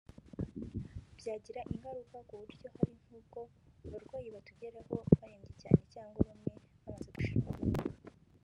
[1.17, 3.41] Byagiraga ingaruka ku buryo hari nk’ubwo
[3.85, 7.91] abarwayi batugeragaho barembye cyane cyangwa bamwe bamaze gushiramo umwuka